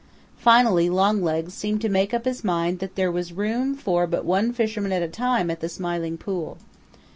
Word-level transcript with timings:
Finally 0.39 0.89
Longlegs 0.89 1.53
seemed 1.53 1.79
to 1.81 1.87
make 1.87 2.11
up 2.11 2.25
his 2.25 2.43
mind 2.43 2.79
that 2.79 2.95
there 2.95 3.11
was 3.11 3.33
room 3.33 3.75
for 3.75 4.07
but 4.07 4.25
one 4.25 4.51
fisherman 4.51 4.91
at 4.91 5.03
a 5.03 5.07
time 5.07 5.51
at 5.51 5.59
the 5.59 5.69
Smiling 5.69 6.17
Pool. 6.17 6.57